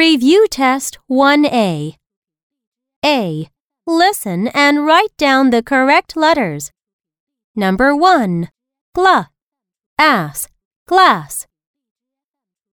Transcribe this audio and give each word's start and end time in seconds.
Review 0.00 0.46
Test 0.48 0.96
1A. 1.10 1.94
A. 3.04 3.48
Listen 3.86 4.48
and 4.48 4.86
write 4.86 5.14
down 5.18 5.50
the 5.50 5.62
correct 5.62 6.16
letters. 6.16 6.72
Number 7.54 7.94
1. 7.94 8.48
Gla. 8.94 9.28
Ass. 9.98 10.48
Glass. 10.88 11.46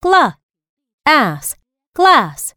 Gla. 0.01 0.39
Ass. 1.05 1.57
Glass. 1.97 2.55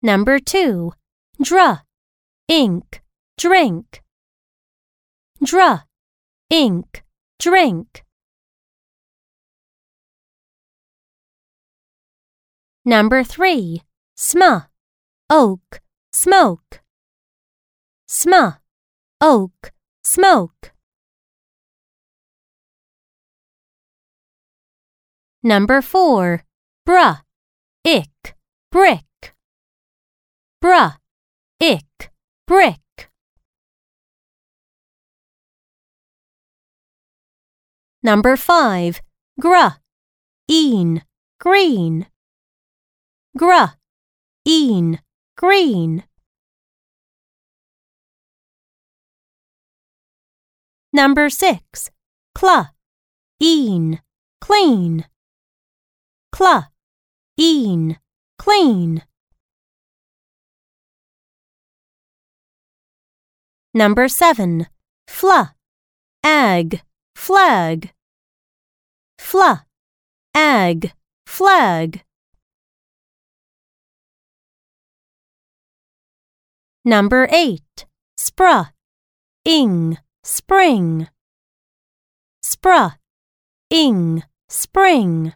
Number 0.00 0.38
2. 0.38 0.94
Dra. 1.42 1.82
Ink. 2.48 3.02
Drink. 3.36 4.02
Dra. 5.44 5.84
Ink. 6.48 7.04
Drink. 7.38 8.02
Number 12.90 13.22
3. 13.22 13.82
Sma. 14.16 14.66
Oak. 15.30 15.80
Smoke. 16.12 16.80
Sma. 18.08 18.58
Oak. 19.20 19.72
Smoke. 20.02 20.72
Number 25.44 25.80
4. 25.80 26.42
Bruh. 26.84 27.20
Ick. 27.84 28.34
Brick. 28.72 29.34
Bruh. 30.60 30.96
Ick. 31.60 32.10
Brick. 32.48 33.08
Number 38.02 38.36
5. 38.36 39.00
Gruh. 39.40 39.76
Een. 40.50 41.02
Green. 41.38 42.06
Gruh. 43.32 43.76
Een. 44.42 44.98
Green. 45.36 46.02
Number 50.92 51.30
6. 51.30 51.90
Cla. 52.32 52.74
Een. 53.38 54.00
Clean. 54.40 55.04
Cla. 56.30 56.72
Een. 57.36 57.96
Clean. 58.36 59.08
Number 63.72 64.08
7. 64.08 64.66
Fla. 65.06 65.56
Ag. 66.24 66.82
Flag. 67.14 67.94
Fla. 69.16 69.66
Ag. 70.34 70.94
Flag. 71.24 72.09
Number 76.84 77.28
8. 77.30 77.84
Spra. 78.18 78.70
Ing. 79.44 79.98
Spring. 80.24 81.08
Spra. 82.42 82.94
Ing. 83.68 84.22
Spring. 84.48 85.34